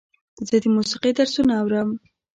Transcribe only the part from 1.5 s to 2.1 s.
اورم.